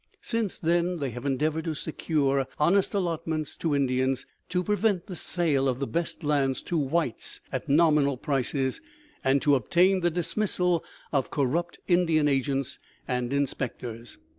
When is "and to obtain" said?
9.23-9.99